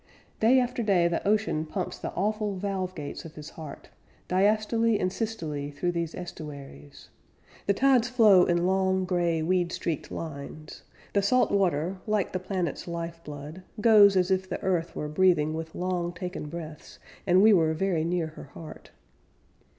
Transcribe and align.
Day 0.39 0.59
after 0.59 0.81
day 0.81 1.07
the 1.07 1.23
ocean 1.27 1.63
pumps 1.63 1.99
The 1.99 2.11
awful 2.13 2.55
valve 2.55 2.95
gates 2.95 3.23
of 3.23 3.35
his 3.35 3.51
heart, 3.51 3.89
Diastole 4.27 4.99
and 4.99 5.13
systole 5.13 5.69
through 5.71 5.91
these 5.91 6.15
estuaries; 6.15 7.09
The 7.67 7.75
tides 7.75 8.07
flow 8.09 8.43
in 8.45 8.65
long, 8.65 9.05
gray, 9.05 9.43
weed 9.43 9.71
streaked 9.71 10.09
lines; 10.09 10.81
The 11.13 11.21
salt 11.21 11.51
water, 11.51 11.97
like 12.07 12.31
the 12.31 12.39
planet's 12.39 12.87
lifeblood, 12.87 13.61
goes 13.79 14.15
As 14.17 14.31
if 14.31 14.49
the 14.49 14.59
earth 14.63 14.95
were 14.95 15.07
breathing 15.07 15.53
with 15.53 15.75
long 15.75 16.13
taken 16.13 16.49
breaths 16.49 16.97
And 17.27 17.43
we 17.43 17.53
were 17.53 17.75
very 17.75 18.03
near 18.03 18.25
her 18.25 18.45
heart. 18.55 18.89